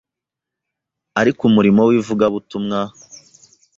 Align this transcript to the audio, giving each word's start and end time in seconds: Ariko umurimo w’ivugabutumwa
Ariko 1.19 1.41
umurimo 1.49 1.81
w’ivugabutumwa 1.89 2.79